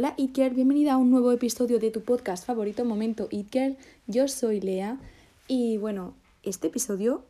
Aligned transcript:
Hola 0.00 0.14
It 0.16 0.34
bienvenida 0.54 0.94
a 0.94 0.96
un 0.96 1.10
nuevo 1.10 1.30
episodio 1.30 1.78
de 1.78 1.90
tu 1.90 2.00
podcast 2.00 2.46
favorito 2.46 2.86
Momento 2.86 3.28
It 3.30 3.54
Yo 4.06 4.28
soy 4.28 4.62
Lea 4.62 4.98
y 5.46 5.76
bueno, 5.76 6.14
este 6.42 6.68
episodio 6.68 7.22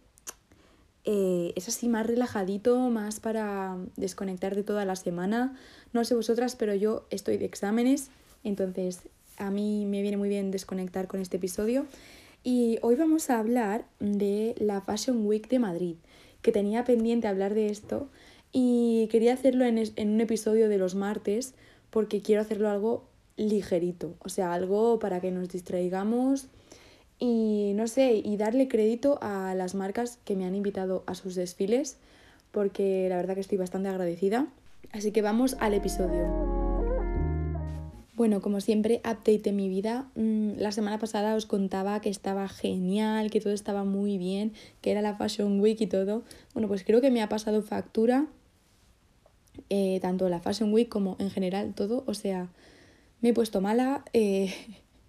eh, 1.05 1.53
es 1.57 1.67
así 1.67 1.89
más 1.89 2.07
relajadito, 2.07 2.79
más 2.89 3.19
para 3.19 3.77
desconectar 3.97 4.55
de 4.55 4.63
toda 4.63 4.85
la 4.85 4.95
semana. 4.95 5.59
No 5.93 6.05
sé 6.05 6.15
vosotras, 6.15 6.55
pero 6.55 6.73
yo 6.73 7.09
estoy 7.11 7.39
de 7.39 7.47
exámenes, 7.47 8.13
entonces 8.45 9.01
a 9.37 9.51
mí 9.51 9.85
me 9.85 10.01
viene 10.01 10.17
muy 10.17 10.29
bien 10.29 10.53
desconectar 10.53 11.09
con 11.09 11.21
este 11.21 11.39
episodio. 11.39 11.87
Y 12.45 12.79
hoy 12.83 12.95
vamos 12.95 13.31
a 13.31 13.41
hablar 13.41 13.85
de 13.99 14.55
la 14.61 14.81
Fashion 14.81 15.27
Week 15.27 15.49
de 15.49 15.59
Madrid, 15.59 15.97
que 16.41 16.53
tenía 16.53 16.85
pendiente 16.85 17.27
hablar 17.27 17.53
de 17.53 17.67
esto 17.67 18.09
y 18.53 19.09
quería 19.11 19.33
hacerlo 19.33 19.65
en, 19.65 19.83
en 19.97 20.11
un 20.11 20.21
episodio 20.21 20.69
de 20.69 20.79
los 20.79 20.95
martes 20.95 21.55
porque 21.91 22.23
quiero 22.23 22.43
hacerlo 22.43 22.69
algo 22.69 23.05
ligerito, 23.37 24.15
o 24.21 24.29
sea, 24.29 24.53
algo 24.53 24.99
para 24.99 25.21
que 25.21 25.31
nos 25.31 25.49
distraigamos 25.49 26.49
y 27.19 27.73
no 27.75 27.87
sé, 27.87 28.15
y 28.25 28.37
darle 28.37 28.69
crédito 28.69 29.19
a 29.21 29.55
las 29.55 29.75
marcas 29.75 30.19
que 30.25 30.37
me 30.37 30.47
han 30.47 30.55
invitado 30.55 31.05
a 31.07 31.15
sus 31.15 31.35
desfiles, 31.35 31.99
porque 32.51 33.09
la 33.09 33.17
verdad 33.17 33.35
que 33.35 33.41
estoy 33.41 33.59
bastante 33.59 33.89
agradecida. 33.89 34.47
Así 34.93 35.13
que 35.13 35.23
vamos 35.23 35.57
al 35.61 35.75
episodio. 35.75 36.51
Bueno, 38.15 38.43
como 38.43 38.61
siempre, 38.61 38.97
update 38.99 39.39
de 39.39 39.53
mi 39.53 39.69
vida. 39.69 40.07
Mm, 40.15 40.59
la 40.59 40.73
semana 40.73 40.99
pasada 40.99 41.35
os 41.37 41.47
contaba 41.47 42.01
que 42.01 42.11
estaba 42.11 42.49
genial, 42.49 43.31
que 43.31 43.41
todo 43.41 43.53
estaba 43.53 43.85
muy 43.85 44.19
bien, 44.19 44.53
que 44.83 44.91
era 44.91 45.01
la 45.01 45.15
Fashion 45.15 45.61
Week 45.61 45.81
y 45.81 45.87
todo. 45.87 46.23
Bueno, 46.53 46.69
pues 46.69 46.85
creo 46.85 47.01
que 47.01 47.11
me 47.11 47.23
ha 47.23 47.29
pasado 47.29 47.63
factura 47.63 48.27
eh, 49.69 49.99
tanto 50.01 50.29
la 50.29 50.41
Fashion 50.41 50.73
Week 50.73 50.89
como 50.89 51.17
en 51.19 51.31
general 51.31 51.75
todo. 51.75 52.05
O 52.07 52.15
sea, 52.15 52.49
me 53.21 53.31
he 53.31 53.35
puesto 53.35 53.61
mala, 53.61 54.05
eh, 54.13 54.55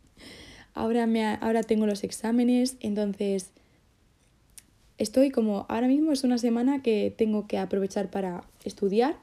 ahora, 0.73 1.07
me 1.07 1.25
ahora 1.25 1.63
tengo 1.63 1.85
los 1.85 2.03
exámenes, 2.03 2.77
entonces 2.79 3.51
estoy 4.97 5.31
como, 5.31 5.65
ahora 5.69 5.87
mismo 5.87 6.11
es 6.11 6.23
una 6.23 6.37
semana 6.37 6.81
que 6.83 7.13
tengo 7.15 7.47
que 7.47 7.57
aprovechar 7.57 8.09
para 8.09 8.43
estudiar, 8.63 9.15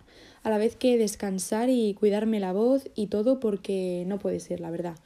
a 0.42 0.50
la 0.50 0.58
vez 0.58 0.77
que 0.77 0.98
descansar 0.98 1.69
y 1.69 1.94
cuidarme 1.94 2.41
la 2.41 2.52
voz 2.52 2.89
y 2.94 3.08
todo 3.08 3.41
porque 3.41 4.05
no 4.06 4.19
puede 4.19 4.41
ser, 4.41 4.61
la 4.61 4.70
verdad. 4.70 4.96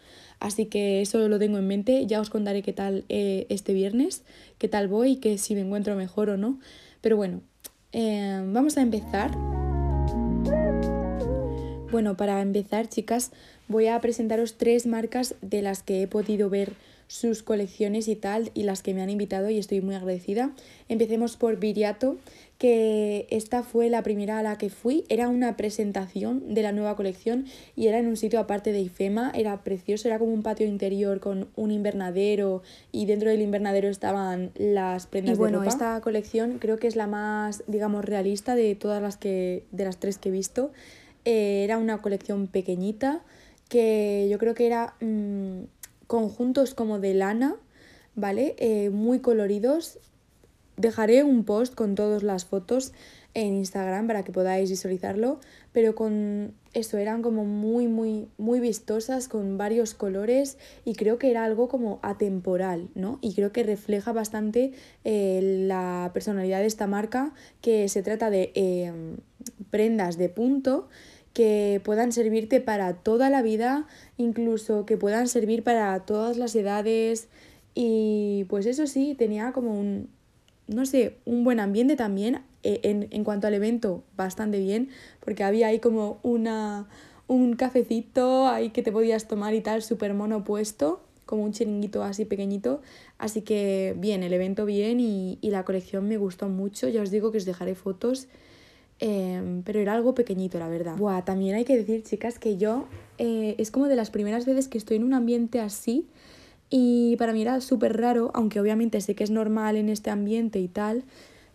Así 0.40 0.66
que 0.66 1.00
eso 1.00 1.28
lo 1.28 1.38
tengo 1.38 1.58
en 1.58 1.66
mente, 1.66 2.06
ya 2.06 2.20
os 2.20 2.30
contaré 2.30 2.62
qué 2.62 2.72
tal 2.72 3.04
eh, 3.08 3.46
este 3.48 3.72
viernes, 3.72 4.24
qué 4.58 4.68
tal 4.68 4.88
voy, 4.88 5.16
que 5.16 5.38
si 5.38 5.54
me 5.54 5.62
encuentro 5.62 5.94
mejor 5.96 6.30
o 6.30 6.36
no. 6.36 6.58
Pero 7.00 7.16
bueno, 7.16 7.40
vamos 7.92 8.76
a 8.76 8.82
empezar. 8.82 9.61
Bueno, 11.92 12.16
para 12.16 12.40
empezar, 12.40 12.88
chicas, 12.88 13.32
voy 13.68 13.88
a 13.88 14.00
presentaros 14.00 14.56
tres 14.56 14.86
marcas 14.86 15.34
de 15.42 15.60
las 15.60 15.82
que 15.82 16.00
he 16.00 16.06
podido 16.06 16.48
ver 16.48 16.72
sus 17.06 17.42
colecciones 17.42 18.08
y 18.08 18.16
tal, 18.16 18.50
y 18.54 18.62
las 18.62 18.82
que 18.82 18.94
me 18.94 19.02
han 19.02 19.10
invitado 19.10 19.50
y 19.50 19.58
estoy 19.58 19.82
muy 19.82 19.94
agradecida. 19.94 20.52
Empecemos 20.88 21.36
por 21.36 21.58
Viriato, 21.58 22.16
que 22.56 23.26
esta 23.28 23.62
fue 23.62 23.90
la 23.90 24.02
primera 24.02 24.38
a 24.38 24.42
la 24.42 24.56
que 24.56 24.70
fui. 24.70 25.04
Era 25.10 25.28
una 25.28 25.54
presentación 25.58 26.54
de 26.54 26.62
la 26.62 26.72
nueva 26.72 26.96
colección 26.96 27.44
y 27.76 27.88
era 27.88 27.98
en 27.98 28.06
un 28.06 28.16
sitio 28.16 28.40
aparte 28.40 28.72
de 28.72 28.80
IFEMA. 28.80 29.30
Era 29.34 29.62
precioso, 29.62 30.08
era 30.08 30.18
como 30.18 30.32
un 30.32 30.42
patio 30.42 30.66
interior 30.66 31.20
con 31.20 31.48
un 31.56 31.72
invernadero 31.72 32.62
y 32.90 33.04
dentro 33.04 33.28
del 33.28 33.42
invernadero 33.42 33.90
estaban 33.90 34.50
las 34.54 35.06
prendas 35.06 35.34
y 35.34 35.38
bueno, 35.38 35.62
esta 35.64 36.00
colección 36.00 36.58
creo 36.58 36.78
que 36.78 36.86
es 36.86 36.96
la 36.96 37.06
más, 37.06 37.64
digamos, 37.66 38.02
realista 38.02 38.54
de 38.54 38.74
todas 38.76 39.02
las 39.02 39.18
que 39.18 39.64
de 39.72 39.84
las 39.84 39.98
tres 39.98 40.16
que 40.16 40.30
he 40.30 40.32
visto. 40.32 40.72
Eh, 41.24 41.62
era 41.64 41.78
una 41.78 41.98
colección 41.98 42.48
pequeñita 42.48 43.22
que 43.68 44.28
yo 44.30 44.38
creo 44.38 44.54
que 44.54 44.66
era 44.66 44.94
mm, 45.00 45.62
conjuntos 46.06 46.74
como 46.74 46.98
de 46.98 47.14
lana, 47.14 47.56
¿vale? 48.14 48.54
Eh, 48.58 48.90
muy 48.90 49.20
coloridos. 49.20 49.98
Dejaré 50.76 51.22
un 51.22 51.44
post 51.44 51.74
con 51.74 51.94
todas 51.94 52.22
las 52.22 52.44
fotos 52.44 52.92
en 53.34 53.54
Instagram 53.54 54.06
para 54.06 54.24
que 54.24 54.32
podáis 54.32 54.68
visualizarlo, 54.68 55.40
pero 55.72 55.94
con 55.94 56.54
eso 56.74 56.98
eran 56.98 57.22
como 57.22 57.44
muy 57.44 57.86
muy 57.88 58.28
muy 58.36 58.60
vistosas 58.60 59.28
con 59.28 59.56
varios 59.56 59.94
colores 59.94 60.58
y 60.84 60.94
creo 60.94 61.18
que 61.18 61.30
era 61.30 61.44
algo 61.44 61.68
como 61.68 61.98
atemporal, 62.02 62.88
¿no? 62.94 63.18
Y 63.22 63.34
creo 63.34 63.52
que 63.52 63.62
refleja 63.62 64.12
bastante 64.12 64.72
eh, 65.04 65.40
la 65.66 66.10
personalidad 66.12 66.60
de 66.60 66.66
esta 66.66 66.86
marca 66.86 67.32
que 67.62 67.88
se 67.88 68.02
trata 68.02 68.28
de 68.28 68.92
prendas 69.70 70.18
de 70.18 70.28
punto 70.28 70.88
que 71.32 71.80
puedan 71.84 72.12
servirte 72.12 72.60
para 72.60 72.94
toda 72.94 73.30
la 73.30 73.42
vida, 73.42 73.86
incluso 74.16 74.84
que 74.86 74.96
puedan 74.96 75.28
servir 75.28 75.62
para 75.62 75.98
todas 76.00 76.36
las 76.36 76.54
edades. 76.54 77.28
Y 77.74 78.44
pues 78.48 78.66
eso 78.66 78.86
sí, 78.86 79.14
tenía 79.14 79.52
como 79.52 79.78
un, 79.78 80.08
no 80.68 80.84
sé, 80.84 81.16
un 81.24 81.44
buen 81.44 81.60
ambiente 81.60 81.96
también. 81.96 82.42
E, 82.62 82.80
en, 82.84 83.08
en 83.10 83.24
cuanto 83.24 83.46
al 83.46 83.54
evento, 83.54 84.04
bastante 84.16 84.60
bien, 84.60 84.90
porque 85.18 85.42
había 85.42 85.66
ahí 85.68 85.80
como 85.80 86.20
una, 86.22 86.88
un 87.26 87.56
cafecito 87.56 88.46
ahí 88.46 88.70
que 88.70 88.82
te 88.82 88.92
podías 88.92 89.26
tomar 89.26 89.54
y 89.54 89.60
tal, 89.60 89.82
súper 89.82 90.14
mono 90.14 90.44
puesto, 90.44 91.00
como 91.26 91.42
un 91.42 91.52
chiringuito 91.52 92.04
así 92.04 92.24
pequeñito. 92.24 92.80
Así 93.18 93.42
que 93.42 93.94
bien, 93.98 94.22
el 94.22 94.32
evento 94.32 94.64
bien 94.64 95.00
y, 95.00 95.38
y 95.40 95.50
la 95.50 95.64
colección 95.64 96.06
me 96.06 96.18
gustó 96.18 96.48
mucho. 96.48 96.88
Ya 96.88 97.02
os 97.02 97.10
digo 97.10 97.32
que 97.32 97.38
os 97.38 97.44
dejaré 97.44 97.74
fotos 97.74 98.28
Em, 99.04 99.64
pero 99.64 99.80
era 99.80 99.94
algo 99.94 100.14
pequeñito, 100.14 100.60
la 100.60 100.68
verdad. 100.68 100.96
Buah, 100.96 101.24
también 101.24 101.56
hay 101.56 101.64
que 101.64 101.76
decir, 101.76 102.04
chicas, 102.04 102.38
que 102.38 102.56
yo 102.56 102.86
eh, 103.18 103.56
es 103.58 103.72
como 103.72 103.88
de 103.88 103.96
las 103.96 104.12
primeras 104.12 104.46
veces 104.46 104.68
que 104.68 104.78
estoy 104.78 104.96
en 104.96 105.02
un 105.02 105.12
ambiente 105.12 105.58
así 105.58 106.06
y 106.70 107.16
para 107.16 107.32
mí 107.32 107.42
era 107.42 107.60
súper 107.60 108.00
raro, 108.00 108.30
aunque 108.32 108.60
obviamente 108.60 109.00
sé 109.00 109.16
que 109.16 109.24
es 109.24 109.30
normal 109.32 109.74
en 109.74 109.88
este 109.88 110.10
ambiente 110.10 110.60
y 110.60 110.68
tal, 110.68 111.02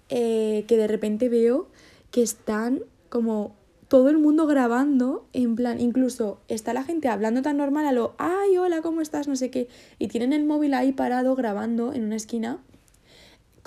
eh, 0.10 0.66
que 0.68 0.76
de 0.76 0.88
repente 0.88 1.30
veo 1.30 1.70
que 2.12 2.22
están 2.22 2.82
como 3.08 3.56
todo 3.88 4.10
el 4.10 4.18
mundo 4.18 4.46
grabando, 4.46 5.26
en 5.32 5.56
plan, 5.56 5.80
incluso 5.80 6.42
está 6.50 6.74
la 6.74 6.84
gente 6.84 7.08
hablando 7.08 7.44
tan 7.44 7.56
normal 7.56 7.86
a 7.86 7.94
lo, 7.94 8.14
ay, 8.18 8.58
hola, 8.58 8.82
¿cómo 8.82 9.00
estás? 9.00 9.30
No 9.30 9.38
sé 9.38 9.52
qué, 9.52 9.70
y 10.00 10.10
tienen 10.10 10.34
el 10.34 10.44
móvil 10.44 10.74
ahí 10.74 10.92
parado 10.92 11.34
grabando 11.38 11.94
en 11.94 12.04
una 12.04 12.18
esquina 12.18 12.60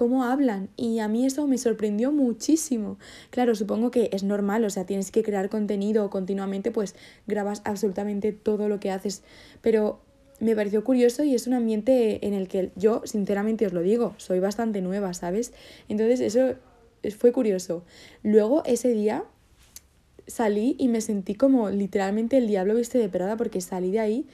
cómo 0.01 0.25
hablan 0.25 0.71
y 0.79 1.01
a 1.01 1.09
mí 1.09 1.27
eso 1.27 1.47
me 1.47 1.59
sorprendió 1.59 2.11
muchísimo. 2.11 2.97
Claro, 3.29 3.55
supongo 3.55 3.91
que 3.91 4.09
es 4.15 4.23
normal, 4.23 4.65
o 4.65 4.71
sea, 4.71 4.87
tienes 4.87 5.11
que 5.11 5.23
crear 5.23 5.51
contenido 5.51 6.09
continuamente, 6.09 6.71
pues 6.71 6.95
grabas 7.27 7.61
absolutamente 7.67 8.33
todo 8.33 8.71
lo 8.71 8.81
que 8.81 8.91
haces, 8.91 9.23
pero 9.61 10.01
me 10.39 10.57
pareció 10.57 10.85
curioso 10.85 11.23
y 11.23 11.35
es 11.35 11.47
un 11.47 11.53
ambiente 11.53 12.27
en 12.27 12.33
el 12.33 12.49
que 12.49 12.71
yo, 12.77 13.03
sinceramente 13.05 13.67
os 13.67 13.75
lo 13.75 13.83
digo, 13.83 14.15
soy 14.17 14.41
bastante 14.41 14.81
nueva, 14.81 15.13
¿sabes? 15.13 15.53
Entonces 15.91 16.21
eso 16.21 16.55
fue 17.19 17.31
curioso. 17.31 17.85
Luego 18.23 18.63
ese 18.65 18.95
día 18.95 19.25
salí 20.27 20.77
y 20.79 20.89
me 20.89 21.03
sentí 21.03 21.35
como 21.35 21.69
literalmente 21.69 22.39
el 22.39 22.47
diablo 22.47 22.75
viste 22.75 22.97
de 22.97 23.11
Prada 23.11 23.37
porque 23.37 23.61
salí 23.61 23.91
de 23.91 24.01
ahí 24.01 24.27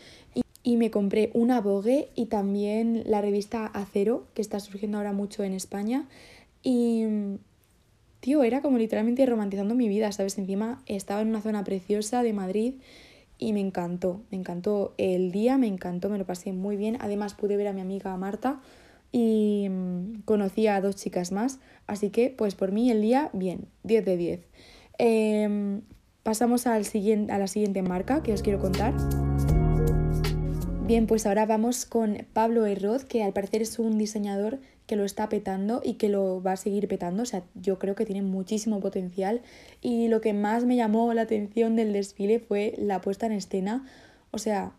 y 0.66 0.76
me 0.76 0.90
compré 0.90 1.30
una 1.32 1.60
Vogue 1.60 2.08
y 2.16 2.26
también 2.26 3.04
la 3.06 3.20
revista 3.20 3.66
Acero, 3.66 4.26
que 4.34 4.42
está 4.42 4.58
surgiendo 4.58 4.98
ahora 4.98 5.12
mucho 5.12 5.44
en 5.44 5.52
España. 5.52 6.08
Y, 6.64 7.04
tío, 8.18 8.42
era 8.42 8.62
como 8.62 8.76
literalmente 8.76 9.24
romantizando 9.26 9.76
mi 9.76 9.88
vida, 9.88 10.10
¿sabes? 10.10 10.38
Encima 10.38 10.82
estaba 10.86 11.20
en 11.20 11.28
una 11.28 11.40
zona 11.40 11.62
preciosa 11.62 12.24
de 12.24 12.32
Madrid 12.32 12.74
y 13.38 13.52
me 13.52 13.60
encantó, 13.60 14.22
me 14.32 14.38
encantó 14.38 14.92
el 14.98 15.30
día, 15.30 15.56
me 15.56 15.68
encantó, 15.68 16.10
me 16.10 16.18
lo 16.18 16.26
pasé 16.26 16.52
muy 16.52 16.76
bien. 16.76 16.98
Además 16.98 17.34
pude 17.34 17.56
ver 17.56 17.68
a 17.68 17.72
mi 17.72 17.80
amiga 17.80 18.16
Marta 18.16 18.60
y 19.12 19.68
mm, 19.70 20.22
conocí 20.24 20.66
a 20.66 20.80
dos 20.80 20.96
chicas 20.96 21.30
más, 21.30 21.60
así 21.86 22.10
que 22.10 22.34
pues 22.36 22.56
por 22.56 22.72
mí 22.72 22.90
el 22.90 23.02
día, 23.02 23.30
bien, 23.32 23.68
10 23.84 24.04
de 24.04 24.16
10. 24.16 24.40
Em, 24.98 25.82
pasamos 26.24 26.66
al 26.66 26.84
siguiente, 26.84 27.32
a 27.32 27.38
la 27.38 27.46
siguiente 27.46 27.82
marca 27.82 28.24
que 28.24 28.32
os 28.32 28.42
quiero 28.42 28.58
contar. 28.58 28.94
Bien, 30.86 31.08
pues 31.08 31.26
ahora 31.26 31.46
vamos 31.46 31.84
con 31.84 32.16
Pablo 32.32 32.64
Herroz, 32.64 33.04
que 33.04 33.24
al 33.24 33.32
parecer 33.32 33.60
es 33.60 33.80
un 33.80 33.98
diseñador 33.98 34.60
que 34.86 34.94
lo 34.94 35.04
está 35.04 35.28
petando 35.28 35.80
y 35.82 35.94
que 35.94 36.08
lo 36.08 36.40
va 36.40 36.52
a 36.52 36.56
seguir 36.56 36.86
petando. 36.86 37.24
O 37.24 37.26
sea, 37.26 37.42
yo 37.56 37.80
creo 37.80 37.96
que 37.96 38.06
tiene 38.06 38.22
muchísimo 38.22 38.78
potencial. 38.78 39.42
Y 39.82 40.06
lo 40.06 40.20
que 40.20 40.32
más 40.32 40.64
me 40.64 40.76
llamó 40.76 41.12
la 41.12 41.22
atención 41.22 41.74
del 41.74 41.92
desfile 41.92 42.38
fue 42.38 42.72
la 42.78 43.00
puesta 43.00 43.26
en 43.26 43.32
escena. 43.32 43.84
O 44.30 44.38
sea, 44.38 44.74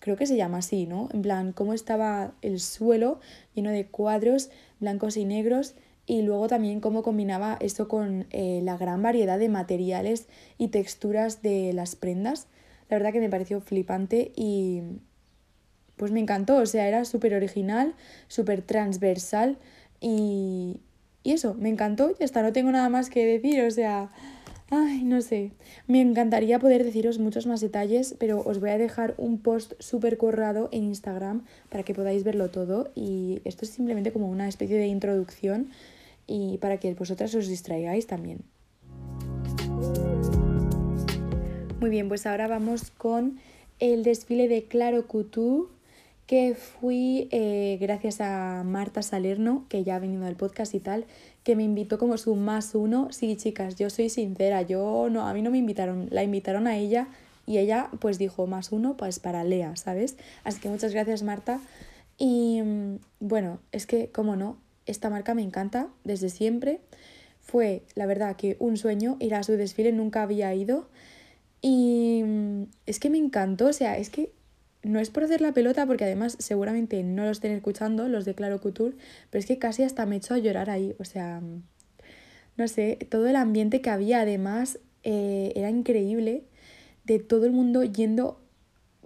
creo 0.00 0.16
que 0.16 0.26
se 0.26 0.36
llama 0.36 0.58
así, 0.58 0.86
¿no? 0.86 1.08
En 1.12 1.22
plan, 1.22 1.52
cómo 1.52 1.72
estaba 1.72 2.34
el 2.42 2.58
suelo 2.58 3.20
lleno 3.54 3.70
de 3.70 3.86
cuadros 3.86 4.50
blancos 4.80 5.16
y 5.16 5.24
negros. 5.24 5.76
Y 6.04 6.22
luego 6.22 6.48
también 6.48 6.80
cómo 6.80 7.04
combinaba 7.04 7.58
esto 7.60 7.86
con 7.86 8.26
eh, 8.30 8.60
la 8.64 8.76
gran 8.76 9.02
variedad 9.02 9.38
de 9.38 9.48
materiales 9.48 10.26
y 10.58 10.68
texturas 10.68 11.42
de 11.42 11.72
las 11.74 11.94
prendas. 11.94 12.48
La 12.90 12.96
verdad 12.96 13.12
que 13.12 13.20
me 13.20 13.30
pareció 13.30 13.60
flipante 13.60 14.32
y, 14.34 14.82
pues 15.98 16.12
me 16.12 16.20
encantó, 16.20 16.56
o 16.56 16.66
sea, 16.66 16.88
era 16.88 17.04
súper 17.04 17.34
original, 17.34 17.94
súper 18.28 18.62
transversal 18.62 19.58
y, 20.00 20.80
y 21.22 21.32
eso, 21.32 21.54
me 21.54 21.68
encantó 21.68 22.14
y 22.18 22.24
hasta 22.24 22.42
no 22.42 22.52
tengo 22.52 22.70
nada 22.70 22.88
más 22.88 23.10
que 23.10 23.26
decir, 23.26 23.62
o 23.62 23.70
sea, 23.70 24.10
Ay, 24.70 25.02
no 25.02 25.22
sé. 25.22 25.52
Me 25.86 26.02
encantaría 26.02 26.58
poder 26.58 26.84
deciros 26.84 27.18
muchos 27.18 27.46
más 27.46 27.62
detalles, 27.62 28.14
pero 28.18 28.42
os 28.42 28.60
voy 28.60 28.68
a 28.68 28.76
dejar 28.76 29.14
un 29.16 29.38
post 29.38 29.72
súper 29.78 30.18
corrado 30.18 30.68
en 30.72 30.84
Instagram 30.84 31.46
para 31.70 31.84
que 31.84 31.94
podáis 31.94 32.22
verlo 32.22 32.50
todo. 32.50 32.90
Y 32.94 33.40
esto 33.44 33.64
es 33.64 33.70
simplemente 33.70 34.12
como 34.12 34.28
una 34.28 34.46
especie 34.46 34.76
de 34.76 34.86
introducción 34.86 35.70
y 36.26 36.58
para 36.58 36.76
que 36.76 36.92
vosotras 36.92 37.34
os 37.34 37.48
distraigáis 37.48 38.06
también. 38.06 38.40
Muy 41.80 41.88
bien, 41.88 42.08
pues 42.08 42.26
ahora 42.26 42.46
vamos 42.46 42.90
con 42.90 43.38
el 43.78 44.02
desfile 44.02 44.48
de 44.48 44.64
Claro 44.64 45.06
Couture 45.06 45.68
que 46.28 46.54
fui 46.54 47.26
eh, 47.32 47.78
gracias 47.80 48.20
a 48.20 48.62
Marta 48.62 49.00
Salerno, 49.00 49.64
que 49.70 49.82
ya 49.82 49.96
ha 49.96 49.98
venido 49.98 50.26
al 50.26 50.36
podcast 50.36 50.74
y 50.74 50.78
tal, 50.78 51.06
que 51.42 51.56
me 51.56 51.62
invitó 51.62 51.96
como 51.96 52.18
su 52.18 52.36
más 52.36 52.74
uno. 52.74 53.08
Sí, 53.10 53.34
chicas, 53.36 53.76
yo 53.76 53.88
soy 53.88 54.10
sincera, 54.10 54.60
yo 54.60 55.08
no, 55.10 55.26
a 55.26 55.32
mí 55.32 55.40
no 55.40 55.50
me 55.50 55.56
invitaron, 55.56 56.06
la 56.10 56.22
invitaron 56.22 56.66
a 56.66 56.76
ella 56.76 57.08
y 57.46 57.56
ella 57.56 57.88
pues 57.98 58.18
dijo 58.18 58.46
más 58.46 58.72
uno 58.72 58.94
pues 58.94 59.20
para 59.20 59.42
Lea, 59.42 59.74
¿sabes? 59.76 60.18
Así 60.44 60.60
que 60.60 60.68
muchas 60.68 60.92
gracias 60.92 61.22
Marta. 61.22 61.60
Y 62.18 62.60
mm, 62.60 62.98
bueno, 63.20 63.58
es 63.72 63.86
que, 63.86 64.10
como 64.10 64.36
no, 64.36 64.58
esta 64.84 65.08
marca 65.08 65.32
me 65.32 65.40
encanta 65.42 65.88
desde 66.04 66.28
siempre. 66.28 66.80
Fue, 67.40 67.84
la 67.94 68.04
verdad, 68.04 68.36
que 68.36 68.58
un 68.60 68.76
sueño 68.76 69.16
ir 69.18 69.34
a 69.34 69.42
su 69.44 69.52
desfile, 69.52 69.92
nunca 69.92 70.24
había 70.24 70.54
ido. 70.54 70.90
Y 71.62 72.22
mm, 72.22 72.62
es 72.84 73.00
que 73.00 73.08
me 73.08 73.16
encantó, 73.16 73.68
o 73.68 73.72
sea, 73.72 73.96
es 73.96 74.10
que 74.10 74.30
no 74.82 75.00
es 75.00 75.10
por 75.10 75.24
hacer 75.24 75.40
la 75.40 75.52
pelota, 75.52 75.86
porque 75.86 76.04
además 76.04 76.36
seguramente 76.38 77.02
no 77.02 77.24
lo 77.24 77.30
estén 77.30 77.52
escuchando 77.52 78.08
los 78.08 78.24
de 78.24 78.34
Claro 78.34 78.60
Couture, 78.60 78.96
pero 79.30 79.40
es 79.40 79.46
que 79.46 79.58
casi 79.58 79.82
hasta 79.82 80.06
me 80.06 80.16
hecho 80.16 80.34
a 80.34 80.38
llorar 80.38 80.70
ahí. 80.70 80.94
O 80.98 81.04
sea, 81.04 81.42
no 82.56 82.68
sé, 82.68 82.98
todo 83.10 83.26
el 83.26 83.36
ambiente 83.36 83.80
que 83.80 83.90
había 83.90 84.20
además 84.20 84.78
eh, 85.04 85.52
era 85.54 85.70
increíble, 85.70 86.44
de 87.04 87.18
todo 87.18 87.46
el 87.46 87.52
mundo 87.52 87.84
yendo 87.84 88.40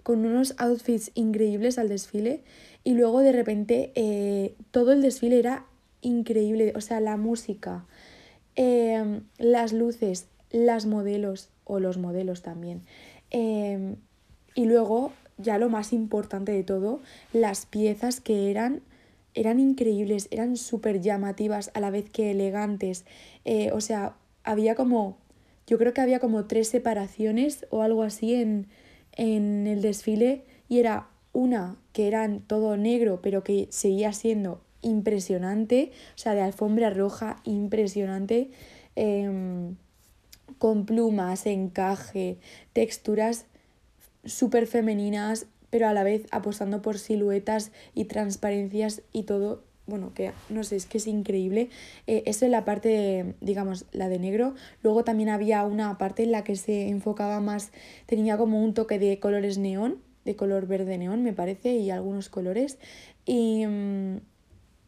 con 0.03 0.25
unos 0.25 0.55
outfits 0.57 1.11
increíbles 1.15 1.77
al 1.77 1.87
desfile 1.87 2.41
y 2.83 2.93
luego 2.93 3.21
de 3.21 3.31
repente 3.31 3.93
eh, 3.95 4.55
todo 4.71 4.91
el 4.91 5.01
desfile 5.01 5.39
era 5.39 5.65
increíble, 6.01 6.73
o 6.75 6.81
sea, 6.81 6.99
la 6.99 7.15
música, 7.15 7.85
em, 8.55 9.21
las 9.37 9.71
luces, 9.71 10.27
las 10.51 10.85
modelos 10.85 11.49
o 11.63 11.79
los 11.79 11.97
modelos 11.97 12.41
también. 12.41 12.81
Em, 13.31 13.95
y 14.53 14.65
luego 14.65 15.13
ya 15.37 15.57
lo 15.57 15.69
más 15.69 15.93
importante 15.93 16.51
de 16.51 16.63
todo, 16.63 17.01
las 17.33 17.65
piezas 17.65 18.21
que 18.21 18.51
eran 18.51 18.81
eran 19.35 19.59
increíbles, 19.59 20.27
eran 20.31 20.57
súper 20.57 21.01
llamativas 21.01 21.71
a 21.73 21.79
la 21.79 21.89
vez 21.89 22.09
que 22.09 22.31
elegantes. 22.31 23.05
Eh, 23.45 23.71
o 23.73 23.81
sea, 23.81 24.15
había 24.43 24.75
como, 24.75 25.17
yo 25.65 25.77
creo 25.77 25.93
que 25.93 26.01
había 26.01 26.19
como 26.19 26.45
tres 26.45 26.67
separaciones 26.67 27.65
o 27.71 27.81
algo 27.81 28.03
así 28.03 28.35
en, 28.35 28.67
en 29.13 29.67
el 29.67 29.81
desfile 29.81 30.43
y 30.69 30.79
era 30.79 31.07
una 31.31 31.77
que 31.93 32.07
eran 32.07 32.41
todo 32.41 32.77
negro 32.77 33.21
pero 33.21 33.43
que 33.43 33.67
seguía 33.71 34.13
siendo 34.13 34.61
impresionante, 34.81 35.91
o 36.15 36.17
sea, 36.17 36.33
de 36.33 36.41
alfombra 36.41 36.89
roja 36.89 37.37
impresionante, 37.45 38.51
em, 38.95 39.75
con 40.59 40.85
plumas, 40.85 41.45
encaje, 41.45 42.37
texturas 42.73 43.45
súper 44.25 44.67
femeninas, 44.67 45.47
pero 45.69 45.87
a 45.87 45.93
la 45.93 46.03
vez 46.03 46.27
apostando 46.31 46.81
por 46.81 46.99
siluetas 46.99 47.71
y 47.93 48.05
transparencias 48.05 49.01
y 49.11 49.23
todo. 49.23 49.63
Bueno, 49.85 50.13
que 50.13 50.31
no 50.49 50.63
sé, 50.63 50.77
es 50.77 50.85
que 50.85 50.97
es 50.97 51.07
increíble. 51.07 51.69
Eh, 52.07 52.23
eso 52.25 52.45
es 52.45 52.51
la 52.51 52.63
parte, 52.63 53.35
digamos, 53.41 53.85
la 53.91 54.07
de 54.07 54.17
negro. 54.17 54.55
Luego 54.81 55.03
también 55.03 55.29
había 55.29 55.65
una 55.65 55.97
parte 55.97 56.23
en 56.23 56.31
la 56.31 56.43
que 56.43 56.55
se 56.55 56.87
enfocaba 56.87 57.41
más, 57.41 57.71
tenía 58.05 58.37
como 58.37 58.63
un 58.63 58.73
toque 58.73 58.97
de 58.97 59.19
colores 59.19 59.57
neón, 59.57 59.97
de 60.23 60.35
color 60.35 60.67
verde 60.67 60.97
neón, 60.97 61.23
me 61.23 61.33
parece, 61.33 61.75
y 61.75 61.89
algunos 61.89 62.29
colores. 62.29 62.77
Y 63.25 63.65
mm, 63.65 64.17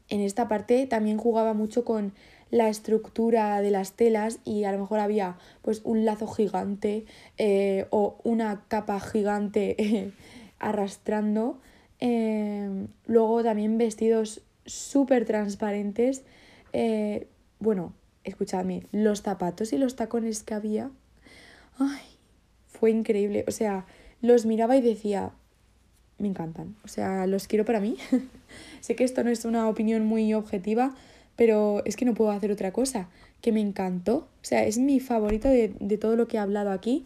en 0.10 0.22
esta 0.22 0.48
parte 0.48 0.86
también 0.86 1.18
jugaba 1.18 1.54
mucho 1.54 1.84
con 1.84 2.14
la 2.52 2.70
estructura 2.70 3.62
de 3.62 3.72
las 3.72 3.94
telas 3.94 4.40
y 4.46 4.64
a 4.64 4.72
lo 4.72 4.80
mejor 4.80 5.00
había 5.00 5.38
pues 5.62 5.82
un 5.84 6.06
lazo 6.06 6.28
gigante 6.28 7.06
eh, 7.38 7.88
o 7.90 8.18
una 8.24 8.66
capa 8.68 9.00
gigante 9.00 10.14
arrastrando. 10.60 11.60
Em, 12.00 12.88
luego 13.06 13.44
también 13.44 13.78
vestidos 13.78 14.42
súper 14.66 15.26
transparentes. 15.26 16.24
Eh, 16.74 17.28
bueno, 17.60 17.94
escuchadme, 18.24 18.84
los 18.92 19.22
zapatos 19.22 19.74
y 19.74 19.78
los 19.78 19.96
tacones 19.96 20.44
que 20.44 20.54
había. 20.54 20.92
Ay, 21.78 22.06
fue 22.68 22.92
increíble. 22.92 23.46
O 23.48 23.52
sea, 23.52 23.86
los 24.22 24.46
miraba 24.46 24.76
y 24.78 24.82
decía, 24.82 25.32
me 26.18 26.28
encantan. 26.28 26.76
O 26.84 26.88
sea, 26.88 27.28
los 27.28 27.48
quiero 27.48 27.66
para 27.66 27.80
mí. 27.80 27.98
sé 28.82 28.96
que 28.96 29.04
esto 29.04 29.24
no 29.24 29.30
es 29.30 29.46
una 29.46 29.68
opinión 29.68 30.06
muy 30.06 30.34
objetiva, 30.34 30.96
pero 31.36 31.84
es 31.86 31.96
que 31.96 32.06
no 32.06 32.14
puedo 32.14 32.32
hacer 32.32 32.52
otra 32.52 32.72
cosa, 32.72 33.10
que 33.42 33.52
me 33.52 33.62
encantó. 33.62 34.16
O 34.16 34.44
sea, 34.44 34.66
es 34.66 34.78
mi 34.78 35.00
favorito 35.00 35.48
de, 35.50 35.70
todo 36.00 36.16
lo 36.16 36.28
que 36.28 36.38
he 36.38 36.40
hablado 36.40 36.72
aquí. 36.72 37.06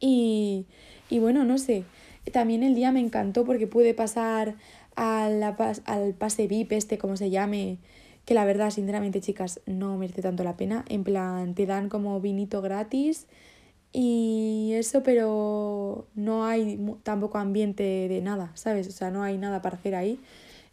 Y, 0.00 0.66
y, 1.10 1.18
bueno, 1.18 1.44
no 1.44 1.58
sé, 1.58 1.84
también 2.32 2.62
el 2.62 2.74
día 2.74 2.92
me 2.92 3.00
encantó 3.00 3.44
porque 3.44 3.66
pude 3.66 3.94
pasar 3.94 4.56
al 4.94 6.14
pase 6.18 6.46
VIP, 6.46 6.72
este, 6.72 6.98
como 6.98 7.16
se 7.16 7.30
llame, 7.30 7.78
que 8.24 8.34
la 8.34 8.44
verdad, 8.44 8.70
sinceramente, 8.70 9.20
chicas, 9.20 9.60
no 9.66 9.96
merece 9.96 10.22
tanto 10.22 10.44
la 10.44 10.56
pena. 10.56 10.84
En 10.88 11.04
plan, 11.04 11.54
te 11.54 11.66
dan 11.66 11.88
como 11.88 12.20
vinito 12.20 12.60
gratis 12.60 13.26
y 13.92 14.72
eso, 14.74 15.02
pero 15.02 16.06
no 16.14 16.44
hay 16.44 16.78
tampoco 17.04 17.38
ambiente 17.38 17.82
de 17.82 18.20
nada, 18.20 18.50
¿sabes? 18.54 18.86
O 18.88 18.92
sea, 18.92 19.10
no 19.10 19.22
hay 19.22 19.38
nada 19.38 19.62
para 19.62 19.76
hacer 19.76 19.94
ahí. 19.94 20.20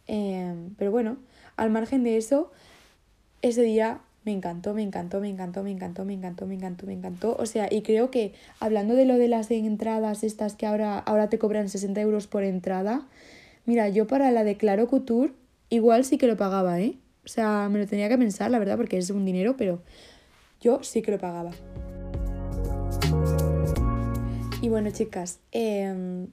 Em, 0.06 0.74
pero 0.76 0.90
bueno, 0.90 1.16
al 1.56 1.70
margen 1.70 2.04
de 2.04 2.16
eso, 2.16 2.50
ese 3.42 3.62
día 3.62 4.00
me 4.24 4.32
encantó, 4.32 4.74
me 4.74 4.82
encantó, 4.82 5.20
me 5.20 5.28
encantó, 5.30 5.62
me 5.62 5.70
encantó, 5.70 6.04
me 6.04 6.14
encantó, 6.14 6.46
me 6.46 6.54
encantó, 6.54 6.86
me 6.86 6.92
encantó. 6.94 7.36
O 7.38 7.46
sea, 7.46 7.68
y 7.70 7.82
creo 7.82 8.10
que 8.10 8.34
hablando 8.58 8.94
de 8.94 9.04
lo 9.04 9.16
de 9.18 9.28
las 9.28 9.50
entradas 9.50 10.24
estas 10.24 10.56
que 10.56 10.66
ahora, 10.66 10.98
ahora 10.98 11.28
te 11.28 11.38
cobran 11.38 11.68
60 11.68 12.00
euros 12.00 12.26
por 12.26 12.42
entrada, 12.42 13.06
mira, 13.66 13.88
yo 13.88 14.06
para 14.06 14.32
la 14.32 14.42
de 14.42 14.56
Claro 14.56 14.88
Couture 14.88 15.32
igual 15.70 16.04
sí 16.04 16.18
que 16.18 16.26
lo 16.26 16.36
pagaba, 16.36 16.80
¿eh? 16.80 16.96
O 17.24 17.28
sea, 17.28 17.68
me 17.68 17.78
lo 17.78 17.86
tenía 17.86 18.08
que 18.08 18.18
pensar, 18.18 18.50
la 18.50 18.58
verdad, 18.58 18.76
porque 18.76 18.98
es 18.98 19.10
un 19.10 19.24
dinero, 19.24 19.56
pero 19.56 19.80
yo 20.60 20.82
sí 20.82 21.02
que 21.02 21.12
lo 21.12 21.18
pagaba. 21.18 21.52
Y 24.60 24.68
bueno, 24.68 24.90
chicas, 24.90 25.38
em, 25.52 26.28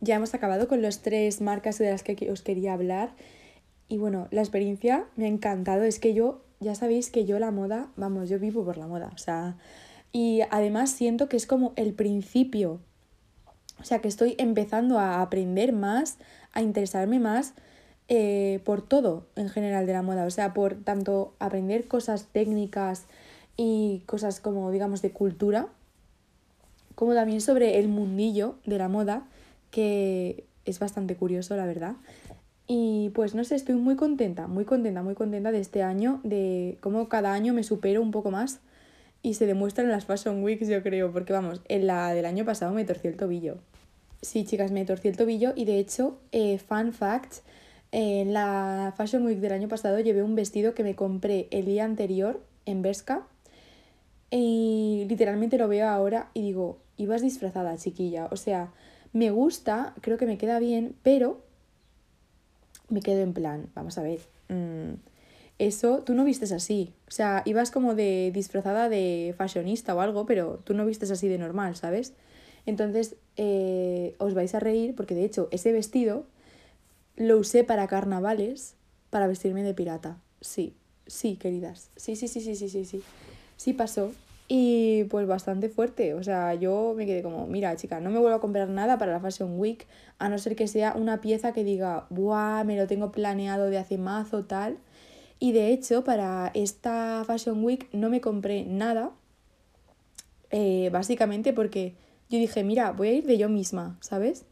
ya 0.00 0.16
hemos 0.16 0.34
acabado 0.34 0.68
con 0.68 0.82
las 0.82 1.02
tres 1.02 1.40
marcas 1.40 1.78
de 1.78 1.90
las 1.90 2.04
que 2.04 2.30
os 2.30 2.42
quería 2.42 2.74
hablar. 2.74 3.14
Y 3.92 3.98
bueno, 3.98 4.26
la 4.30 4.40
experiencia 4.40 5.04
me 5.16 5.26
ha 5.26 5.28
encantado. 5.28 5.82
Es 5.82 5.98
que 5.98 6.14
yo, 6.14 6.40
ya 6.60 6.74
sabéis 6.74 7.10
que 7.10 7.26
yo 7.26 7.38
la 7.38 7.50
moda, 7.50 7.90
vamos, 7.96 8.30
yo 8.30 8.38
vivo 8.38 8.64
por 8.64 8.78
la 8.78 8.86
moda. 8.86 9.10
O 9.14 9.18
sea, 9.18 9.58
y 10.12 10.40
además 10.50 10.88
siento 10.88 11.28
que 11.28 11.36
es 11.36 11.46
como 11.46 11.74
el 11.76 11.92
principio. 11.92 12.80
O 13.78 13.84
sea, 13.84 13.98
que 13.98 14.08
estoy 14.08 14.34
empezando 14.38 14.98
a 14.98 15.20
aprender 15.20 15.74
más, 15.74 16.16
a 16.54 16.62
interesarme 16.62 17.18
más 17.18 17.52
eh, 18.08 18.60
por 18.64 18.80
todo 18.80 19.26
en 19.36 19.50
general 19.50 19.84
de 19.84 19.92
la 19.92 20.00
moda. 20.00 20.24
O 20.24 20.30
sea, 20.30 20.54
por 20.54 20.74
tanto 20.76 21.34
aprender 21.38 21.86
cosas 21.86 22.28
técnicas 22.32 23.04
y 23.58 24.04
cosas 24.06 24.40
como, 24.40 24.70
digamos, 24.70 25.02
de 25.02 25.10
cultura, 25.10 25.68
como 26.94 27.12
también 27.12 27.42
sobre 27.42 27.78
el 27.78 27.88
mundillo 27.88 28.54
de 28.64 28.78
la 28.78 28.88
moda, 28.88 29.28
que 29.70 30.46
es 30.64 30.78
bastante 30.78 31.14
curioso, 31.14 31.56
la 31.56 31.66
verdad. 31.66 31.96
Y 32.74 33.10
pues 33.10 33.34
no 33.34 33.44
sé, 33.44 33.54
estoy 33.56 33.74
muy 33.74 33.96
contenta, 33.96 34.46
muy 34.46 34.64
contenta, 34.64 35.02
muy 35.02 35.14
contenta 35.14 35.52
de 35.52 35.60
este 35.60 35.82
año, 35.82 36.20
de 36.24 36.78
cómo 36.80 37.06
cada 37.10 37.34
año 37.34 37.52
me 37.52 37.64
supero 37.64 38.00
un 38.00 38.12
poco 38.12 38.30
más 38.30 38.60
y 39.20 39.34
se 39.34 39.44
demuestra 39.44 39.84
en 39.84 39.90
las 39.90 40.06
Fashion 40.06 40.42
Weeks, 40.42 40.68
yo 40.68 40.82
creo, 40.82 41.12
porque 41.12 41.34
vamos, 41.34 41.60
en 41.68 41.86
la 41.86 42.14
del 42.14 42.24
año 42.24 42.46
pasado 42.46 42.72
me 42.72 42.86
torcí 42.86 43.08
el 43.08 43.18
tobillo. 43.18 43.58
Sí, 44.22 44.46
chicas, 44.46 44.70
me 44.70 44.86
torcí 44.86 45.08
el 45.08 45.18
tobillo 45.18 45.52
y 45.54 45.66
de 45.66 45.80
hecho, 45.80 46.18
eh, 46.32 46.56
fun 46.56 46.94
fact, 46.94 47.44
en 47.90 48.32
la 48.32 48.94
Fashion 48.96 49.26
Week 49.26 49.38
del 49.38 49.52
año 49.52 49.68
pasado 49.68 50.00
llevé 50.00 50.22
un 50.22 50.34
vestido 50.34 50.72
que 50.72 50.82
me 50.82 50.94
compré 50.94 51.48
el 51.50 51.66
día 51.66 51.84
anterior 51.84 52.40
en 52.64 52.80
Berska 52.80 53.26
y 54.30 55.04
literalmente 55.10 55.58
lo 55.58 55.68
veo 55.68 55.90
ahora 55.90 56.30
y 56.32 56.40
digo, 56.40 56.78
ibas 56.96 57.20
disfrazada, 57.20 57.76
chiquilla. 57.76 58.28
O 58.30 58.36
sea, 58.36 58.72
me 59.12 59.30
gusta, 59.30 59.92
creo 60.00 60.16
que 60.16 60.24
me 60.24 60.38
queda 60.38 60.58
bien, 60.58 60.96
pero 61.02 61.51
me 62.92 63.00
quedo 63.00 63.20
en 63.20 63.32
plan, 63.32 63.70
vamos 63.74 63.98
a 63.98 64.02
ver, 64.02 64.20
mm, 64.48 64.94
eso 65.58 66.02
tú 66.04 66.14
no 66.14 66.24
vistes 66.24 66.52
así. 66.52 66.92
O 67.08 67.10
sea, 67.10 67.42
ibas 67.44 67.70
como 67.70 67.94
de 67.94 68.30
disfrazada 68.34 68.88
de 68.88 69.34
fashionista 69.36 69.94
o 69.94 70.00
algo, 70.00 70.26
pero 70.26 70.60
tú 70.64 70.74
no 70.74 70.84
vistes 70.84 71.10
así 71.10 71.28
de 71.28 71.38
normal, 71.38 71.76
¿sabes? 71.76 72.14
Entonces 72.66 73.16
eh, 73.36 74.14
os 74.18 74.34
vais 74.34 74.54
a 74.54 74.60
reír 74.60 74.94
porque 74.94 75.14
de 75.14 75.24
hecho 75.24 75.48
ese 75.50 75.72
vestido 75.72 76.26
lo 77.16 77.38
usé 77.38 77.64
para 77.64 77.86
carnavales, 77.86 78.74
para 79.10 79.26
vestirme 79.26 79.62
de 79.62 79.74
pirata. 79.74 80.18
Sí, 80.40 80.74
sí, 81.06 81.36
queridas. 81.36 81.90
Sí, 81.96 82.16
sí, 82.16 82.28
sí, 82.28 82.40
sí, 82.40 82.56
sí, 82.56 82.68
sí, 82.68 82.84
sí. 82.84 83.02
Sí 83.56 83.72
pasó. 83.72 84.12
Y 84.54 85.04
pues 85.04 85.26
bastante 85.26 85.70
fuerte. 85.70 86.12
O 86.12 86.22
sea, 86.22 86.52
yo 86.52 86.92
me 86.94 87.06
quedé 87.06 87.22
como, 87.22 87.46
mira 87.46 87.74
chica, 87.76 88.00
no 88.00 88.10
me 88.10 88.18
vuelvo 88.18 88.36
a 88.36 88.40
comprar 88.42 88.68
nada 88.68 88.98
para 88.98 89.10
la 89.10 89.18
Fashion 89.18 89.58
Week, 89.58 89.86
a 90.18 90.28
no 90.28 90.36
ser 90.36 90.56
que 90.56 90.68
sea 90.68 90.92
una 90.94 91.22
pieza 91.22 91.54
que 91.54 91.64
diga, 91.64 92.06
¡buah! 92.10 92.62
Me 92.64 92.76
lo 92.76 92.86
tengo 92.86 93.12
planeado 93.12 93.70
de 93.70 93.78
hace 93.78 93.96
mazo, 93.96 94.44
tal. 94.44 94.76
Y 95.38 95.52
de 95.52 95.72
hecho, 95.72 96.04
para 96.04 96.50
esta 96.52 97.24
Fashion 97.26 97.64
Week 97.64 97.88
no 97.94 98.10
me 98.10 98.20
compré 98.20 98.66
nada, 98.66 99.12
eh, 100.50 100.90
básicamente 100.92 101.54
porque 101.54 101.94
yo 102.28 102.38
dije, 102.38 102.62
mira, 102.62 102.92
voy 102.92 103.08
a 103.08 103.12
ir 103.12 103.24
de 103.24 103.38
yo 103.38 103.48
misma, 103.48 103.96
¿sabes? 104.02 104.44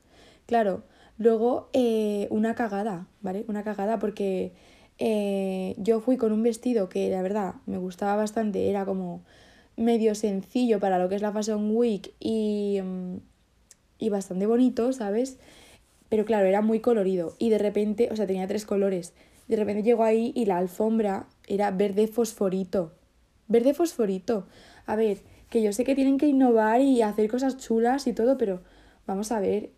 Claro, 0.47 0.83
luego 1.19 1.69
eh, 1.75 2.27
una 2.31 2.55
cagada, 2.55 3.07
¿vale? 3.21 3.45
Una 3.49 3.65
cagada 3.65 3.99
porque 3.99 4.55
eh, 4.99 5.75
yo 5.77 6.01
fui 6.01 6.17
con 6.17 6.33
un 6.33 6.43
vestido 6.43 6.89
que 6.89 7.11
la 7.11 7.21
verdad 7.21 7.57
me 7.67 7.77
gustaba 7.77 8.17
bastante, 8.17 8.71
era 8.71 8.87
como 8.87 9.23
medio 9.81 10.15
sencillo 10.15 10.79
para 10.79 10.99
lo 10.99 11.09
que 11.09 11.17
es 11.17 11.23
la 11.23 11.33
Fashion 11.33 11.75
Week 11.75 12.13
y, 12.21 12.81
mm, 12.83 13.17
y 13.99 14.09
bastante 14.09 14.47
bonito, 14.47 14.93
¿sabes? 14.93 15.39
Pero 16.09 16.25
claro, 16.25 16.47
era 16.47 16.61
muy 16.61 16.81
colorido 16.81 17.35
y 17.39 17.51
de 17.51 17.59
repente, 17.59 18.09
o 18.11 18.17
sea, 18.17 18.27
tenía 18.27 18.47
tres 18.47 18.67
colores. 18.67 19.15
De 19.49 19.57
repente 19.57 19.83
llegó 19.83 20.05
ahí 20.05 20.33
y 20.35 20.45
la 20.47 20.59
alfombra 20.59 21.27
era 21.47 21.71
verde 21.71 22.07
fosforito. 22.07 22.93
Verde 23.49 23.75
fosforito. 23.75 24.47
A 24.87 24.97
ver, 24.97 25.19
que 25.51 25.63
yo 25.63 25.73
sé 25.73 25.85
que 25.85 25.95
tienen 25.95 26.19
que 26.19 26.29
innovar 26.29 26.81
y 26.81 27.03
hacer 27.03 27.29
cosas 27.29 27.59
chulas 27.59 28.07
y 28.07 28.13
todo, 28.13 28.39
pero 28.39 28.61
vamos 29.07 29.33
a 29.33 29.41
ver, 29.41 29.71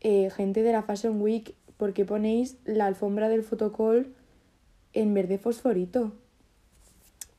eh, 0.00 0.30
gente 0.30 0.62
de 0.62 0.72
la 0.72 0.82
Fashion 0.82 1.20
Week, 1.20 1.54
¿por 1.76 1.92
qué 1.92 2.04
ponéis 2.04 2.58
la 2.64 2.86
alfombra 2.86 3.28
del 3.28 3.42
fotocall 3.42 4.14
en 4.92 5.14
verde 5.14 5.38
fosforito? 5.38 6.12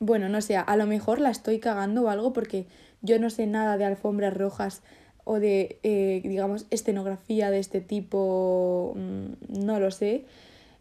Bueno, 0.02 0.30
no 0.30 0.40
sé, 0.40 0.56
a 0.56 0.76
lo 0.76 0.86
mejor 0.86 1.20
la 1.20 1.28
estoy 1.30 1.58
cagando 1.58 2.04
o 2.04 2.08
algo 2.08 2.32
porque 2.32 2.66
yo 3.02 3.18
no 3.18 3.28
sé 3.28 3.46
nada 3.46 3.76
de 3.76 3.84
alfombras 3.84 4.34
rojas 4.34 4.82
o 5.24 5.38
de, 5.38 5.78
eh, 5.82 6.22
digamos, 6.24 6.66
escenografía 6.70 7.50
de 7.50 7.58
este 7.58 7.82
tipo, 7.82 8.94
mm, 8.96 9.62
no 9.66 9.78
lo 9.78 9.90
sé. 9.90 10.24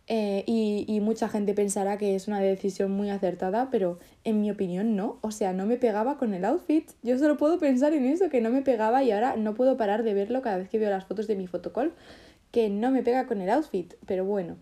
Eh, 0.08 0.44
y, 0.48 0.86
y, 0.88 1.02
mucha 1.02 1.30
gente 1.30 1.54
pensará 1.54 1.98
que 1.98 2.16
es 2.16 2.28
una 2.30 2.40
decisión 2.40 2.92
muy 2.92 3.10
acertada, 3.10 3.70
pero 3.72 4.00
en 4.24 4.42
mi 4.42 4.52
opinión 4.52 4.96
no. 4.96 5.20
O 5.22 5.32
sea, 5.32 5.52
no 5.54 5.66
me 5.66 5.78
pegaba 5.78 6.18
con 6.18 6.34
el 6.34 6.46
outfit. 6.46 6.90
Yo 7.04 7.20
solo 7.20 7.38
puedo 7.38 7.60
pensar 7.60 7.94
en 7.94 8.06
eso, 8.06 8.30
que 8.30 8.42
no 8.42 8.50
me 8.52 8.62
pegaba 8.62 9.04
y 9.04 9.12
ahora 9.12 9.36
no 9.36 9.54
puedo 9.54 9.78
parar 9.78 10.04
de 10.04 10.14
verlo 10.14 10.42
cada 10.42 10.58
vez 10.58 10.70
que 10.70 10.80
veo 10.80 10.90
las 10.90 11.06
fotos 11.06 11.28
de 11.28 11.36
mi 11.36 11.48
fotocall, 11.48 11.94
que 12.52 12.70
no 12.70 12.92
me 12.92 13.04
pega 13.04 13.28
con 13.28 13.42
el 13.42 13.50
outfit. 13.50 13.94
Pero 14.08 14.26
bueno, 14.26 14.58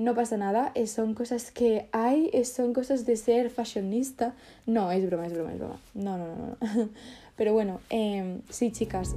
no 0.00 0.14
pasa 0.14 0.36
nada, 0.36 0.72
eh, 0.74 0.86
son 0.86 1.14
cosas 1.14 1.50
que 1.50 1.88
hay, 1.92 2.30
eh, 2.32 2.44
son 2.44 2.72
cosas 2.72 3.04
de 3.04 3.16
ser 3.16 3.50
fashionista. 3.50 4.34
No, 4.66 4.90
es 4.90 5.04
broma, 5.06 5.26
es 5.26 5.34
broma, 5.34 5.52
es 5.52 5.58
broma. 5.58 5.78
No, 5.94 6.16
no, 6.16 6.26
no, 6.26 6.56
no. 6.60 6.88
Pero 7.36 7.52
bueno, 7.52 7.80
eh, 7.90 8.40
sí, 8.48 8.72
chicas. 8.72 9.14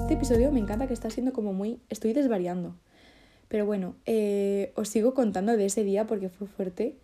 Este 0.00 0.14
episodio 0.14 0.52
me 0.52 0.60
encanta 0.60 0.86
que 0.86 0.94
está 0.94 1.10
siendo 1.10 1.32
como 1.32 1.52
muy... 1.52 1.80
Estoy 1.90 2.12
desvariando. 2.12 2.74
Pero 3.48 3.66
bueno, 3.66 3.94
eh, 4.06 4.72
os 4.74 4.88
sigo 4.88 5.14
contando 5.14 5.56
de 5.56 5.66
ese 5.66 5.84
día 5.84 6.06
porque 6.06 6.28
fue 6.28 6.46
fuerte. 6.46 6.96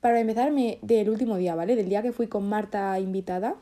Para 0.00 0.20
empezarme 0.20 0.78
del 0.82 1.10
último 1.10 1.36
día, 1.36 1.54
¿vale? 1.54 1.76
Del 1.76 1.88
día 1.88 2.02
que 2.02 2.12
fui 2.12 2.26
con 2.26 2.48
Marta 2.48 2.98
invitada, 3.00 3.56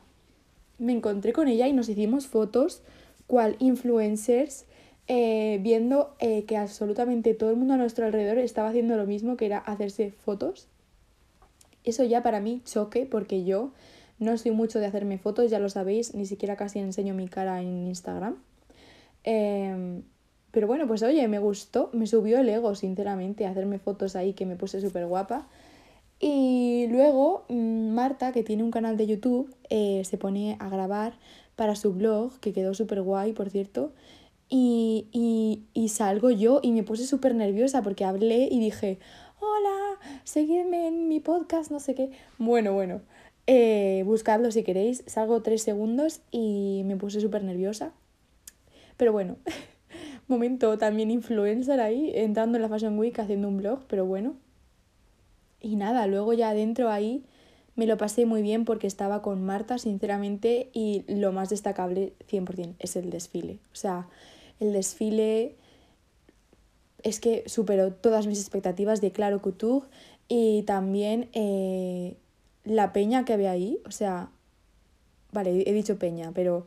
me 0.77 0.93
encontré 0.93 1.33
con 1.33 1.47
ella 1.47 1.67
y 1.67 1.73
nos 1.73 1.89
hicimos 1.89 2.27
fotos 2.27 2.81
cual 3.27 3.55
influencers, 3.59 4.65
eh, 5.07 5.59
viendo 5.61 6.15
eh, 6.19 6.43
que 6.43 6.57
absolutamente 6.57 7.33
todo 7.33 7.49
el 7.49 7.55
mundo 7.55 7.75
a 7.75 7.77
nuestro 7.77 8.05
alrededor 8.05 8.37
estaba 8.39 8.69
haciendo 8.69 8.97
lo 8.97 9.05
mismo, 9.05 9.37
que 9.37 9.45
era 9.45 9.57
hacerse 9.57 10.11
fotos. 10.11 10.67
Eso 11.83 12.03
ya 12.03 12.21
para 12.23 12.41
mí 12.41 12.61
choque 12.65 13.05
porque 13.05 13.45
yo 13.45 13.71
no 14.19 14.37
soy 14.37 14.51
mucho 14.51 14.79
de 14.79 14.87
hacerme 14.87 15.17
fotos, 15.17 15.49
ya 15.49 15.59
lo 15.59 15.69
sabéis, 15.69 16.13
ni 16.13 16.25
siquiera 16.25 16.55
casi 16.55 16.79
enseño 16.79 17.13
mi 17.13 17.27
cara 17.27 17.61
en 17.61 17.87
Instagram. 17.87 18.35
Em, 19.23 20.03
pero 20.51 20.67
bueno, 20.67 20.87
pues 20.87 21.03
oye, 21.03 21.27
me 21.27 21.39
gustó, 21.39 21.89
me 21.93 22.07
subió 22.07 22.39
el 22.39 22.49
ego, 22.49 22.75
sinceramente, 22.75 23.45
hacerme 23.45 23.79
fotos 23.79 24.15
ahí 24.15 24.33
que 24.33 24.45
me 24.45 24.55
puse 24.55 24.81
súper 24.81 25.05
guapa. 25.05 25.47
Y 26.19 26.87
luego 26.89 27.45
mm, 27.49 27.91
Marta, 27.91 28.31
que 28.31 28.43
tiene 28.43 28.63
un 28.63 28.71
canal 28.71 28.97
de 28.97 29.07
YouTube, 29.07 29.53
eh, 29.69 30.01
se 30.03 30.17
pone 30.17 30.57
a 30.59 30.69
grabar 30.69 31.13
para 31.55 31.75
su 31.75 31.93
blog, 31.93 32.39
que 32.39 32.53
quedó 32.53 32.73
súper 32.73 33.01
guay, 33.01 33.33
por 33.33 33.49
cierto. 33.49 33.91
Y, 34.49 35.07
y, 35.11 35.65
y, 35.73 35.89
salgo 35.89 36.29
yo 36.29 36.61
y 36.63 36.71
me 36.71 36.83
puse 36.83 37.05
súper 37.05 37.35
nerviosa 37.35 37.81
porque 37.81 38.05
hablé 38.05 38.47
y 38.49 38.59
dije, 38.59 38.97
hola, 39.39 39.99
seguidme 40.23 40.87
en 40.87 41.09
mi 41.09 41.19
podcast, 41.19 41.69
no 41.69 41.81
sé 41.81 41.95
qué. 41.95 42.11
Bueno, 42.37 42.73
bueno, 42.73 43.01
eh, 43.47 44.03
buscadlo 44.05 44.51
si 44.51 44.63
queréis. 44.63 45.03
Salgo 45.07 45.41
tres 45.41 45.63
segundos 45.63 46.21
y 46.31 46.83
me 46.85 46.95
puse 46.97 47.21
súper 47.21 47.43
nerviosa. 47.43 47.93
Pero 48.97 49.11
bueno, 49.11 49.37
momento 50.27 50.77
también 50.77 51.11
influencer 51.11 51.79
ahí, 51.79 52.11
entrando 52.15 52.57
en 52.57 52.61
la 52.61 52.69
Fashion 52.69 52.97
Week 52.97 53.17
haciendo 53.19 53.47
un 53.47 53.57
blog, 53.57 53.85
pero 53.87 54.05
bueno. 54.05 54.35
Y 55.59 55.75
nada, 55.75 56.07
luego 56.07 56.33
ya 56.33 56.49
adentro 56.49 56.89
ahí 56.89 57.23
me 57.77 57.85
lo 57.85 57.95
pasé 57.95 58.25
muy 58.25 58.41
bien 58.41 58.65
porque 58.65 58.87
estaba 58.87 59.21
con 59.21 59.45
Marta, 59.45 59.77
sinceramente, 59.77 60.69
y 60.73 61.05
lo 61.07 61.31
más 61.31 61.49
destacable 61.49 62.13
100% 62.29 62.75
es 62.79 62.95
el 62.95 63.11
desfile. 63.11 63.59
O 63.71 63.75
sea, 63.75 64.07
el 64.59 64.73
desfile 64.73 65.55
es 67.03 67.19
que 67.19 67.43
superó 67.45 67.93
todas 67.93 68.25
mis 68.25 68.39
expectativas 68.41 68.99
de 68.99 69.11
Claro 69.11 69.41
Couture 69.41 69.85
y 70.27 70.63
también 70.63 71.29
eh, 71.33 72.17
la 72.65 72.91
peña 72.93 73.25
que 73.25 73.33
había 73.33 73.51
ahí, 73.51 73.79
o 73.85 73.91
sea, 73.91 74.31
vale, 75.31 75.63
he 75.69 75.73
dicho 75.73 75.99
peña, 75.99 76.31
pero 76.33 76.65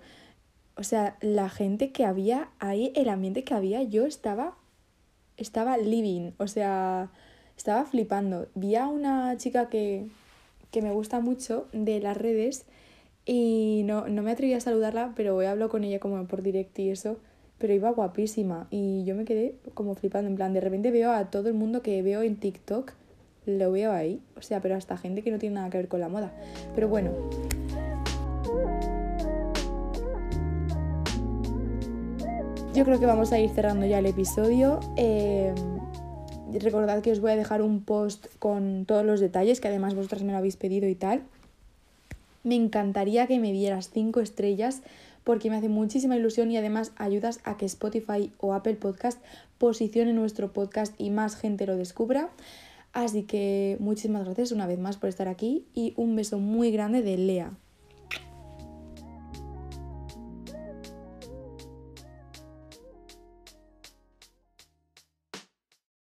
o 0.76 0.84
sea, 0.84 1.16
la 1.20 1.48
gente 1.48 1.90
que 1.90 2.04
había 2.04 2.50
ahí, 2.60 2.92
el 2.94 3.08
ambiente 3.08 3.42
que 3.42 3.52
había, 3.52 3.82
yo 3.82 4.06
estaba, 4.06 4.56
estaba 5.36 5.76
living, 5.76 6.30
o 6.38 6.46
sea, 6.46 7.10
estaba 7.56 7.84
flipando. 7.84 8.46
Vi 8.54 8.76
a 8.76 8.86
una 8.86 9.36
chica 9.36 9.68
que, 9.68 10.06
que 10.70 10.82
me 10.82 10.92
gusta 10.92 11.20
mucho 11.20 11.66
de 11.72 12.00
las 12.00 12.16
redes 12.16 12.64
y 13.26 13.82
no, 13.84 14.08
no 14.08 14.22
me 14.22 14.32
atreví 14.32 14.54
a 14.54 14.60
saludarla, 14.60 15.12
pero 15.14 15.40
he 15.42 15.46
hablado 15.46 15.70
con 15.70 15.84
ella 15.84 16.00
como 16.00 16.26
por 16.26 16.42
directo 16.42 16.82
y 16.82 16.90
eso, 16.90 17.18
pero 17.58 17.74
iba 17.74 17.90
guapísima 17.90 18.66
y 18.70 19.04
yo 19.04 19.14
me 19.14 19.24
quedé 19.24 19.56
como 19.74 19.94
flipando, 19.94 20.30
en 20.30 20.36
plan, 20.36 20.52
de 20.52 20.60
repente 20.60 20.90
veo 20.90 21.12
a 21.12 21.30
todo 21.30 21.48
el 21.48 21.54
mundo 21.54 21.82
que 21.82 22.02
veo 22.02 22.22
en 22.22 22.36
TikTok, 22.36 22.92
lo 23.46 23.72
veo 23.72 23.92
ahí, 23.92 24.20
o 24.36 24.42
sea, 24.42 24.60
pero 24.60 24.76
hasta 24.76 24.96
gente 24.96 25.22
que 25.22 25.30
no 25.30 25.38
tiene 25.38 25.56
nada 25.56 25.70
que 25.70 25.78
ver 25.78 25.88
con 25.88 26.00
la 26.00 26.08
moda. 26.08 26.32
Pero 26.74 26.88
bueno, 26.88 27.12
yo 32.74 32.84
creo 32.84 32.98
que 32.98 33.06
vamos 33.06 33.32
a 33.32 33.38
ir 33.38 33.50
cerrando 33.50 33.86
ya 33.86 33.98
el 33.98 34.06
episodio. 34.06 34.80
Eh, 34.96 35.52
recordad 36.58 37.02
que 37.02 37.12
os 37.12 37.20
voy 37.20 37.32
a 37.32 37.36
dejar 37.36 37.62
un 37.62 37.82
post 37.82 38.26
con 38.38 38.84
todos 38.84 39.04
los 39.04 39.20
detalles, 39.20 39.60
que 39.60 39.68
además 39.68 39.94
vosotras 39.94 40.22
me 40.22 40.32
lo 40.32 40.38
habéis 40.38 40.56
pedido 40.56 40.88
y 40.88 40.94
tal. 40.94 41.22
Me 42.42 42.54
encantaría 42.54 43.26
que 43.26 43.38
me 43.38 43.52
dieras 43.52 43.90
5 43.92 44.20
estrellas 44.20 44.82
porque 45.24 45.50
me 45.50 45.56
hace 45.56 45.68
muchísima 45.68 46.16
ilusión 46.16 46.50
y 46.50 46.56
además 46.56 46.92
ayudas 46.96 47.40
a 47.44 47.56
que 47.56 47.66
Spotify 47.66 48.32
o 48.38 48.54
Apple 48.54 48.74
Podcast 48.74 49.20
posicione 49.58 50.12
nuestro 50.12 50.52
podcast 50.52 50.94
y 50.98 51.10
más 51.10 51.36
gente 51.36 51.66
lo 51.66 51.76
descubra. 51.76 52.30
Así 52.92 53.22
que 53.22 53.76
muchísimas 53.78 54.24
gracias 54.24 54.52
una 54.52 54.66
vez 54.66 54.78
más 54.78 54.96
por 54.96 55.08
estar 55.08 55.28
aquí 55.28 55.64
y 55.74 55.92
un 55.96 56.16
beso 56.16 56.38
muy 56.38 56.70
grande 56.72 57.02
de 57.02 57.18
Lea. 57.18 57.52